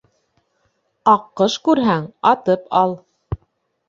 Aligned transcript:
Аҡҡош 1.11 1.57
күрһәң, 1.67 2.07
атып 2.31 2.65
ал 2.81 2.97